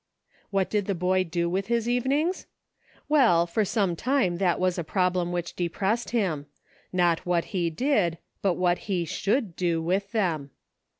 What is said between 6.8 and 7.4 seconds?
not